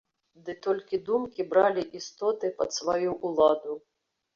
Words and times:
Ды 0.47 0.55
толькі 0.67 1.01
думкі 1.11 1.47
бралі 1.53 1.85
істоты 2.03 2.45
пад 2.59 2.77
сваю 2.83 3.09
ўладу. 3.27 3.83